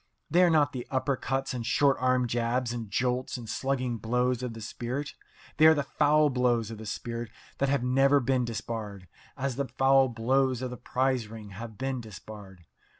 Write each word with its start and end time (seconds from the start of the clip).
They 0.31 0.41
are 0.41 0.49
not 0.49 0.73
the 0.73 0.87
upper 0.89 1.15
cuts 1.15 1.53
and 1.53 1.63
short 1.63 1.95
arm 1.99 2.25
jabs 2.27 2.73
and 2.73 2.89
jolts 2.89 3.37
and 3.37 3.47
slugging 3.47 3.97
blows 3.99 4.41
of 4.41 4.55
the 4.55 4.61
spirit. 4.61 5.13
They 5.57 5.67
are 5.67 5.75
the 5.75 5.83
foul 5.83 6.31
blows 6.31 6.71
of 6.71 6.79
the 6.79 6.87
spirit 6.87 7.29
that 7.59 7.69
have 7.69 7.83
never 7.83 8.19
been 8.19 8.43
disbarred, 8.43 9.07
as 9.37 9.57
the 9.57 9.67
foul 9.67 10.09
blows 10.09 10.63
of 10.63 10.71
the 10.71 10.77
prize 10.77 11.27
ring 11.27 11.51
have 11.51 11.77
been 11.77 12.01
disbarred. 12.01 12.65